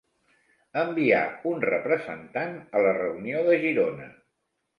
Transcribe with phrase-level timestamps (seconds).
[0.83, 1.19] Envià
[1.49, 4.11] un representant a la reunió de Girona.